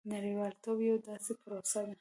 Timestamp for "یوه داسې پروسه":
0.87-1.79